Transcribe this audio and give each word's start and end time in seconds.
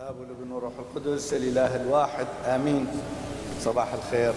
الاب 0.00 0.20
والابن 0.20 0.52
والروح 0.52 0.72
القدس 0.78 1.34
الإله 1.34 1.76
الواحد 1.76 2.26
آمين. 2.46 2.86
صباح 3.60 3.88
الخير. 3.92 4.32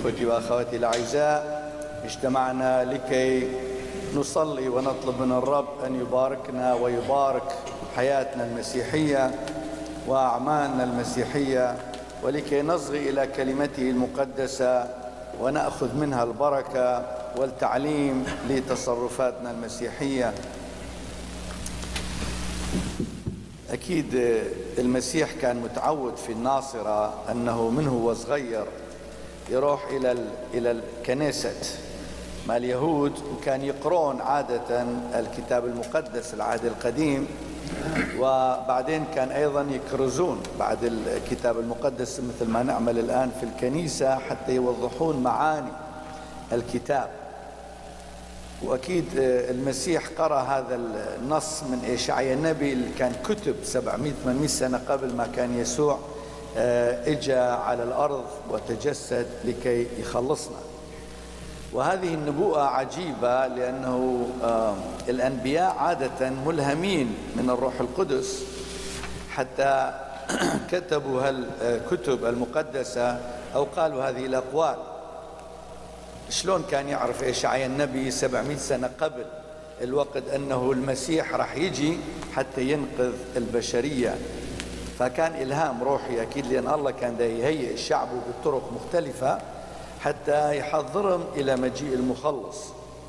أخوتي 0.00 0.26
وأخواتي 0.26 0.76
الأعزاء 0.76 1.72
اجتمعنا 2.04 2.84
لكي 2.84 3.48
نصلي 4.14 4.68
ونطلب 4.68 5.20
من 5.20 5.32
الرب 5.32 5.84
أن 5.86 6.00
يباركنا 6.00 6.74
ويبارك 6.74 7.52
حياتنا 7.96 8.44
المسيحية 8.44 9.30
وأعمالنا 10.06 10.84
المسيحية 10.84 11.76
ولكي 12.22 12.62
نصغي 12.62 13.10
إلى 13.10 13.26
كلمته 13.26 13.90
المقدسة 13.90 14.88
ونأخذ 15.40 15.94
منها 15.94 16.24
البركة 16.24 17.06
والتعليم 17.36 18.24
لتصرفاتنا 18.48 19.50
المسيحية. 19.50 20.34
أكيد 23.70 24.14
المسيح 24.78 25.32
كان 25.42 25.56
متعود 25.56 26.16
في 26.16 26.32
الناصرة 26.32 27.14
أنه 27.30 27.70
من 27.70 27.88
هو 27.88 28.14
صغير 28.14 28.64
يروح 29.50 29.86
إلى 29.90 30.16
إلى 30.54 30.70
الكنيسة 30.70 31.78
مع 32.48 32.56
اليهود 32.56 33.12
وكان 33.34 33.62
يقرون 33.62 34.20
عادة 34.20 34.86
الكتاب 35.14 35.66
المقدس 35.66 36.34
العهد 36.34 36.64
القديم. 36.64 37.26
وبعدين 38.18 39.04
كان 39.14 39.28
أيضا 39.28 39.66
يكرزون 39.70 40.42
بعد 40.58 40.78
الكتاب 40.84 41.58
المقدس 41.58 42.20
مثل 42.20 42.50
ما 42.50 42.62
نعمل 42.62 42.98
الآن 42.98 43.30
في 43.40 43.46
الكنيسة 43.46 44.18
حتى 44.18 44.54
يوضحون 44.54 45.22
معاني 45.22 45.72
الكتاب. 46.52 47.10
وأكيد 48.62 49.04
المسيح 49.16 50.08
قرأ 50.18 50.40
هذا 50.40 50.80
النص 51.22 51.62
من 51.62 51.90
إشعياء 51.94 52.34
النبي 52.34 52.72
اللي 52.72 52.90
كان 52.98 53.12
كتب 53.24 53.54
700 53.64 54.12
800 54.24 54.48
سنة 54.48 54.80
قبل 54.88 55.14
ما 55.14 55.26
كان 55.36 55.58
يسوع 55.58 55.98
اجى 57.06 57.38
على 57.38 57.82
الأرض 57.82 58.24
وتجسد 58.50 59.26
لكي 59.44 59.86
يخلصنا. 60.00 60.56
وهذه 61.72 62.14
النبوءة 62.14 62.60
عجيبة 62.60 63.46
لأنه 63.46 64.26
الأنبياء 65.08 65.76
عادة 65.78 66.30
ملهمين 66.30 67.14
من 67.36 67.50
الروح 67.50 67.80
القدس. 67.80 68.42
حتى 69.30 69.92
كتبوا 70.72 71.22
هالكتب 71.22 72.24
المقدسة 72.24 73.20
أو 73.54 73.64
قالوا 73.64 74.08
هذه 74.08 74.26
الأقوال. 74.26 74.76
شلون 76.30 76.64
كان 76.70 76.88
يعرف 76.88 77.22
اشعياء 77.22 77.66
النبي 77.66 78.10
700 78.10 78.56
سنة 78.56 78.90
قبل 79.00 79.24
الوقت 79.82 80.28
أنه 80.34 80.72
المسيح 80.72 81.34
راح 81.34 81.56
يجي 81.56 81.98
حتى 82.34 82.62
ينقذ 82.70 83.12
البشرية؟ 83.36 84.18
فكان 84.98 85.42
إلهام 85.42 85.82
روحي 85.82 86.22
أكيد 86.22 86.46
لأن 86.46 86.74
الله 86.74 86.90
كان 86.90 87.16
يهيئ 87.20 87.72
الشعب 87.72 88.08
بطرق 88.28 88.72
مختلفة 88.72 89.38
حتى 90.00 90.58
يحضرهم 90.58 91.24
إلى 91.36 91.56
مجيء 91.56 91.94
المخلص. 91.94 92.56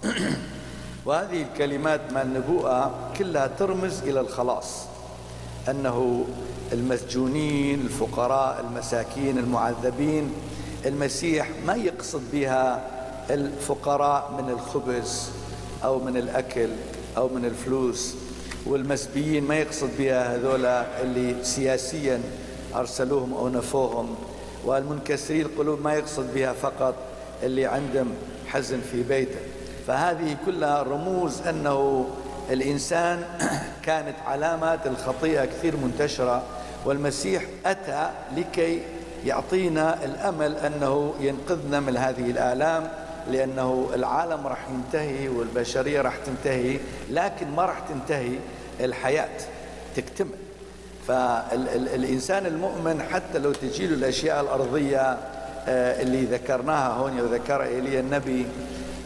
وهذه 1.05 1.41
الكلمات 1.41 2.02
مع 2.13 2.21
النبوءة 2.21 2.93
كلها 3.17 3.47
ترمز 3.47 4.02
إلى 4.03 4.19
الخلاص. 4.19 4.85
أنه 5.69 6.25
المسجونين 6.73 7.81
الفقراء 7.81 8.65
المساكين 8.69 9.37
المعذبين 9.37 10.33
المسيح 10.85 11.49
ما 11.65 11.75
يقصد 11.75 12.21
بها 12.31 12.96
الفقراء 13.30 14.31
من 14.42 14.50
الخبز 14.50 15.30
أو 15.83 16.00
من 16.00 16.17
الأكل 16.17 16.70
أو 17.17 17.30
من 17.30 17.45
الفلوس 17.45 18.16
والمسبيين 18.66 19.44
ما 19.44 19.56
يقصد 19.56 19.89
بها 19.97 20.36
هذولا 20.36 21.02
اللي 21.02 21.44
سياسيا 21.44 22.22
أرسلوهم 22.75 23.33
أو 23.33 23.50
نفوهم 23.50 24.16
والمنكسري 24.66 25.42
القلوب 25.42 25.81
ما 25.81 25.94
يقصد 25.94 26.33
بها 26.33 26.53
فقط 26.53 26.95
اللي 27.44 27.66
عندهم 27.66 28.14
حزن 28.48 28.82
في 28.92 29.04
بيته. 29.04 29.39
فهذه 29.87 30.37
كلها 30.45 30.83
رموز 30.83 31.42
أنه 31.42 32.08
الإنسان 32.49 33.23
كانت 33.86 34.16
علامات 34.26 34.87
الخطيئة 34.87 35.45
كثير 35.45 35.77
منتشرة 35.77 36.43
والمسيح 36.86 37.43
أتى 37.66 38.10
لكي 38.37 38.82
يعطينا 39.26 40.05
الأمل 40.05 40.55
أنه 40.55 41.14
ينقذنا 41.20 41.80
من 41.80 41.98
هذه 41.98 42.32
الآلام. 42.32 43.06
لأنه 43.32 43.89
العالم 43.93 44.48
راح 44.48 44.70
ينتهي 44.70 45.30
والبشرية 45.30 46.02
راح 46.02 46.15
تنتهي 46.26 46.80
لكن 47.10 47.52
ما 47.52 47.65
راح 47.65 47.80
تنتهي 47.80 48.39
الحياة 48.80 49.38
تكتمل. 49.95 50.38
فالإنسان 51.08 52.45
المؤمن 52.45 53.04
حتى 53.11 53.39
لو 53.39 53.52
تجي 53.52 53.87
له 53.87 53.93
الأشياء 53.93 54.42
الأرضية 54.42 55.17
اللي 55.67 56.26
ذكرناها 56.26 56.93
هون 56.93 57.20
وذكر 57.21 57.64
إيليا 57.64 57.99
النبي 57.99 58.45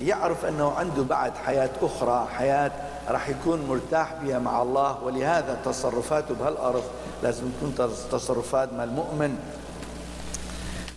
يعرف 0.02 0.46
أنه 0.46 0.72
عنده 0.72 1.04
بعد 1.04 1.31
حياة 1.46 1.70
أخرى 1.81 2.28
حياة 2.38 2.72
راح 3.10 3.30
يكون 3.30 3.66
مرتاح 3.70 4.14
بها 4.24 4.40
مع 4.40 4.62
الله. 4.62 5.04
ولهذا 5.04 5.58
تصرفاته 5.66 6.36
بهالأرض 6.36 6.84
لازم 7.24 7.44
تكون 7.58 7.90
تصرفات 8.12 8.74
مع 8.74 8.84
المؤمن. 8.84 9.36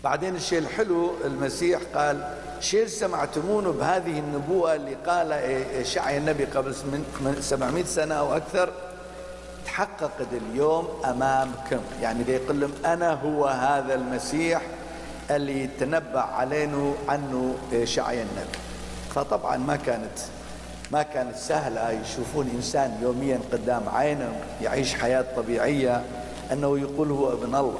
بعدين 0.05 0.37
الشيء 0.37 0.59
الحلو 0.59 1.11
المسيح 1.25 1.81
قال 1.95 2.34
شيء 2.65 2.87
سمعتمونه 2.87 3.73
بهذه 3.73 4.19
النبوءة 4.19 4.75
اللي 4.75 4.95
قال 5.07 5.41
شعي 5.87 6.19
النبي 6.19 6.45
قبل 6.45 6.75
700 7.41 7.85
سنة 7.85 8.15
أو 8.15 8.37
أكثر 8.37 8.71
تحققت 9.67 10.27
اليوم 10.33 10.89
أمامكم. 11.05 11.81
يعني 12.03 12.25
يقول 12.29 12.61
لهم 12.61 12.73
أنا 12.85 13.13
هو 13.13 13.47
هذا 13.47 13.95
المسيح 13.95 14.63
اللي 15.31 15.67
تنبأ 15.81 16.21
علينا 16.21 16.93
عنه 17.09 17.55
شعي 17.85 18.23
النبي. 18.23 18.59
فطبعا 19.15 19.57
ما 19.57 19.77
كانت 19.77 20.19
ما 20.93 21.03
كانت 21.03 21.37
سهلة. 21.37 21.91
يشوفون 21.91 22.51
إنسان 22.57 22.99
يوميا 23.03 23.41
قدام 23.53 23.83
عينهم 23.89 24.37
يعيش 24.63 24.95
حياة 24.95 25.25
طبيعية 25.37 26.03
أنه 26.53 26.79
يقول 26.79 27.11
هو 27.11 27.33
ابن 27.33 27.55
الله. 27.55 27.79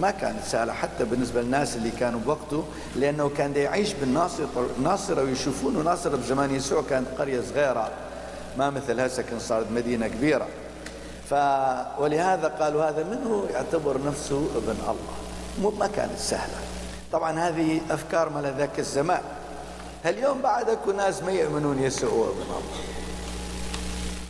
ما 0.00 0.10
كانت 0.10 0.44
سهلة 0.44 0.72
حتى 0.72 1.04
بالنسبة 1.04 1.42
للناس 1.42 1.76
اللي 1.76 1.90
كانوا 1.90 2.20
بوقته 2.20 2.64
لأنه 2.96 3.28
كان 3.28 3.56
يعيش 3.56 3.92
بالناصرة 3.92 4.68
ناصرة 4.82 5.22
ويشوفونه 5.22 5.82
ناصرة 5.82 6.16
بزمان 6.16 6.54
يسوع 6.54 6.82
كانت 6.90 7.08
قرية 7.18 7.40
صغيرة 7.40 7.90
ما 8.58 8.70
مثل 8.70 9.00
هسه 9.00 9.22
كان 9.22 9.38
صارت 9.38 9.66
مدينة 9.70 10.08
كبيرة. 10.08 10.46
ف 11.30 11.34
ولهذا 11.98 12.48
قالوا 12.48 12.84
هذا 12.84 13.04
منه 13.04 13.46
يعتبر 13.52 14.00
نفسه 14.06 14.48
ابن 14.56 14.76
الله. 14.82 15.14
مو 15.62 15.70
ما 15.70 15.86
كانت 15.86 16.18
سهلة. 16.18 16.58
طبعا 17.12 17.38
هذه 17.38 17.80
أفكار 17.90 18.28
مال 18.28 18.54
ذاك 18.58 18.78
الزمان. 18.78 19.22
اليوم 20.06 20.42
بعد 20.42 20.70
أكو 20.70 20.92
ناس 20.92 21.22
ما 21.22 21.32
يؤمنون 21.32 21.82
يسوع 21.82 22.10
هو 22.10 22.24
ابن 22.24 22.42
الله. 22.42 22.62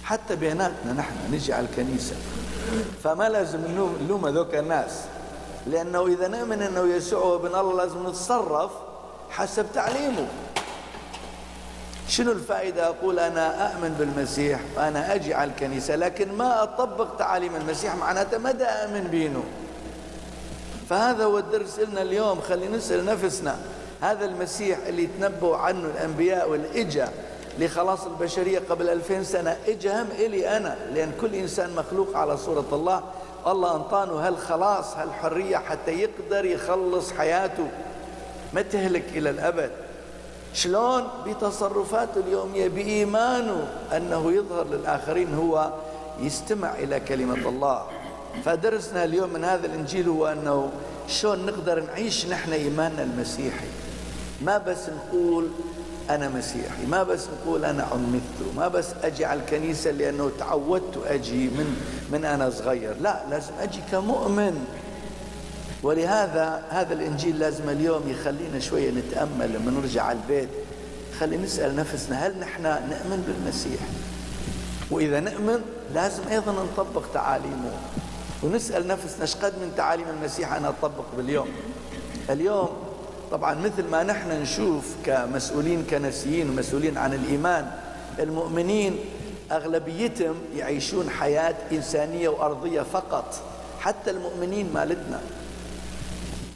حتى 0.04 0.36
بيناتنا 0.36 0.92
نحن 0.92 1.14
نجي 1.32 1.52
على 1.52 1.66
الكنيسة. 1.66 2.16
فما 3.04 3.28
لازم 3.28 3.58
نلوم 4.04 4.26
هذوك 4.26 4.54
الناس. 4.54 4.90
لأنه 5.66 6.06
إذا 6.06 6.28
نؤمن 6.28 6.62
أنه 6.62 6.94
يسوع 6.94 7.34
ابن 7.34 7.46
الله 7.46 7.76
لازم 7.76 8.08
نتصرف 8.08 8.70
حسب 9.30 9.66
تعليمه. 9.74 10.26
شنو 12.08 12.32
الفائدة؟ 12.32 12.86
أقول 12.86 13.18
أنا 13.18 13.72
أؤمن 13.72 13.94
بالمسيح 13.98 14.60
وأنا 14.76 15.14
أجي 15.14 15.34
على 15.34 15.50
الكنيسة 15.50 15.96
لكن 15.96 16.32
ما 16.32 16.62
أطبق 16.62 17.16
تعاليم 17.18 17.56
المسيح 17.56 17.94
معناته 17.96 18.38
مدى 18.38 18.64
أؤمن 18.64 19.08
بينه. 19.10 19.44
فهذا 20.90 21.24
هو 21.24 21.38
الدرس 21.38 21.78
لنا 21.78 22.02
اليوم 22.02 22.40
خلي 22.40 22.68
نسأل 22.68 23.04
نفسنا. 23.04 23.58
هذا 24.00 24.24
المسيح 24.24 24.78
اللي 24.86 25.06
تنبؤوا 25.06 25.56
عنه 25.56 25.88
الأنبياء 25.88 26.50
والإجا 26.50 27.08
لخلاص 27.58 28.04
البشرية 28.04 28.62
قبل 28.70 28.88
ألفين 28.88 29.24
سنة 29.24 29.56
إجا 29.68 30.02
هم 30.02 30.06
إلي 30.18 30.56
أنا 30.56 30.76
لأن 30.94 31.12
كل 31.20 31.34
إنسان 31.34 31.74
مخلوق 31.74 32.16
على 32.16 32.36
صورة 32.36 32.68
الله. 32.72 33.02
الله 33.46 33.76
أنطانه 33.76 34.12
هالخلاص 34.12 34.96
هالحرية 34.96 35.56
حتى 35.56 35.92
يقدر 35.92 36.44
يخلص 36.44 37.12
حياته؟ 37.12 37.68
ما 38.52 38.62
تهلك 38.62 39.04
إلى 39.14 39.30
الأبد. 39.30 39.70
شلون؟ 40.54 41.08
بتصرفاته 41.26 42.20
اليومية 42.20 42.68
بإيمانه 42.68 43.68
أنه 43.96 44.32
يظهر 44.32 44.66
للآخرين 44.66 45.34
هو 45.34 45.72
يستمع 46.20 46.74
إلى 46.74 47.00
كلمة 47.00 47.48
الله. 47.48 47.82
فدرسنا 48.44 49.04
اليوم 49.04 49.32
من 49.32 49.44
هذا 49.44 49.66
الإنجيل 49.66 50.08
هو 50.08 50.26
أنه 50.26 50.70
شلون 51.08 51.46
نقدر 51.46 51.80
نعيش 51.80 52.26
نحن 52.26 52.52
إيماننا 52.52 53.02
المسيحي. 53.02 53.66
ما 54.42 54.58
بس 54.58 54.88
نقول 54.88 55.48
أنا 56.10 56.28
مسيحي 56.28 56.86
ما 56.86 57.02
بس 57.02 57.26
نقول 57.26 57.64
أنا 57.64 57.82
عمدت 57.82 58.56
ما 58.56 58.68
بس 58.68 58.86
أجي 59.02 59.24
على 59.24 59.40
الكنيسة 59.40 59.90
لأنه 59.90 60.30
تعودت 60.38 60.98
أجي 61.06 61.48
من 61.48 61.76
من 62.12 62.24
أنا 62.24 62.50
صغير 62.50 62.94
لا 63.00 63.22
لازم 63.30 63.52
أجي 63.60 63.80
كمؤمن. 63.92 64.66
ولهذا 65.82 66.62
هذا 66.70 66.94
الإنجيل 66.94 67.38
لازم 67.38 67.68
اليوم 67.68 68.02
يخلينا 68.08 68.60
شوية 68.60 68.90
نتأمل 68.90 69.52
لما 69.52 69.70
نرجع 69.70 70.02
على 70.02 70.18
البيت. 70.18 70.48
خلي 71.20 71.36
نسأل 71.36 71.76
نفسنا 71.76 72.26
هل 72.26 72.38
نحن 72.40 72.62
نؤمن 72.62 73.24
بالمسيح؟ 73.26 73.80
وإذا 74.90 75.20
نؤمن 75.20 75.60
لازم 75.94 76.22
أيضا 76.30 76.52
نطبق 76.52 77.02
تعاليمه. 77.14 77.72
ونسأل 78.42 78.86
نفسنا 78.86 79.26
قد 79.42 79.52
من 79.52 79.72
تعاليم 79.76 80.06
المسيح 80.20 80.52
أنا 80.52 80.68
أطبق 80.68 81.04
باليوم؟ 81.16 81.48
اليوم 82.30 82.68
طبعا 83.30 83.54
مثل 83.54 83.90
ما 83.90 84.02
نحن 84.02 84.42
نشوف 84.42 84.94
كمسؤولين 85.06 85.84
كنسيين 85.90 86.50
ومسؤولين 86.50 86.98
عن 86.98 87.14
الإيمان 87.14 87.70
المؤمنين 88.18 88.98
أغلبيتهم 89.52 90.34
يعيشون 90.56 91.10
حياة 91.10 91.54
إنسانية 91.72 92.28
وأرضية 92.28 92.82
فقط 92.82 93.34
حتى 93.80 94.10
المؤمنين 94.10 94.70
مالتنا. 94.74 95.20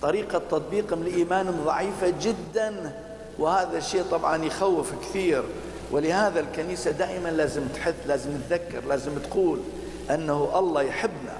طريقة 0.03 0.38
تطبيقهم 0.38 1.05
لإيمانهم 1.05 1.65
ضعيفة 1.65 2.15
جدا 2.23 2.93
وهذا 3.38 3.79
الشيء 3.79 4.03
طبعا 4.03 4.44
يخوف 4.44 4.93
كثير. 5.03 5.43
ولهذا 5.91 6.41
الكنيسة 6.41 6.91
دائما 6.91 7.29
لازم 7.29 7.62
تحث 7.75 7.94
لازم 8.06 8.31
تذكر 8.49 8.85
لازم 8.88 9.19
تقول 9.19 9.61
أنه 10.11 10.59
الله 10.59 10.82
يحبنا. 10.82 11.37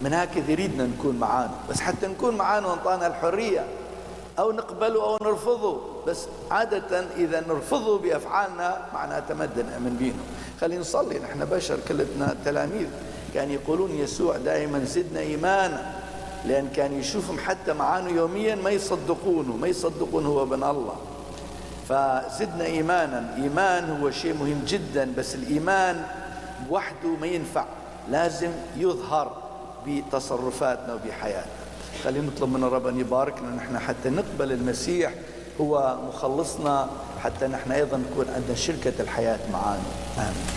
من 0.00 0.12
هكذا 0.14 0.50
يريدنا 0.50 0.86
نكون 0.86 1.16
معانا. 1.16 1.54
بس 1.70 1.80
حتى 1.80 2.06
نكون 2.06 2.36
معانا 2.36 2.66
وانطانا 2.66 3.06
الحرية 3.06 3.64
أو 4.38 4.52
نقبله 4.52 5.02
أو 5.02 5.18
نرفضه. 5.22 5.80
بس 6.06 6.26
عادة 6.50 7.04
إذا 7.16 7.40
نرفضه 7.48 7.98
بأفعالنا 7.98 8.82
معناتها 8.94 9.34
ما 9.34 9.48
نؤمن 9.56 9.96
بينه. 9.98 10.22
خلينا 10.60 10.80
نصلي 10.80 11.18
نحن 11.18 11.44
بشر 11.44 11.78
كلتنا 11.88 12.36
تلاميذ. 12.44 12.88
كان 13.34 13.50
يقولون 13.50 13.90
يسوع 13.90 14.36
دائما 14.36 14.84
زدنا 14.84 15.20
إيمانا. 15.20 15.94
لأن 16.46 16.68
كان 16.76 16.98
يشوفهم 16.98 17.38
حتى 17.38 17.72
معانا 17.72 18.10
يوميا 18.10 18.54
ما 18.54 18.70
يصدقونه 18.70 19.56
ما 19.56 19.68
يصدقون 19.68 20.26
هو 20.26 20.42
ابن 20.42 20.64
الله. 20.64 20.96
فزدنا 21.88 22.64
إيمانا. 22.64 23.34
إيمان 23.36 24.00
هو 24.00 24.10
شيء 24.10 24.34
مهم 24.34 24.64
جدا 24.66 25.12
بس 25.18 25.34
الإيمان 25.34 26.04
وحده 26.70 27.08
ما 27.20 27.26
ينفع. 27.26 27.64
لازم 28.10 28.50
يظهر 28.76 29.36
بتصرفاتنا 29.86 30.94
وبحياتنا. 30.94 31.61
خلينا 32.04 32.26
نطلب 32.26 32.52
من 32.52 32.64
الرب 32.64 32.86
أن 32.86 33.00
يباركنا. 33.00 33.50
نحن 33.50 33.78
حتى 33.78 34.10
نقبل 34.10 34.52
المسيح. 34.52 35.14
هو 35.60 35.96
مخلصنا 36.08 36.90
حتى 37.22 37.46
نحن 37.46 37.72
أيضا 37.72 37.96
نكون 37.96 38.26
عندنا 38.34 38.54
شركة 38.54 38.92
الحياة 39.00 39.38
معانا. 39.52 39.82
آمين. 40.18 40.52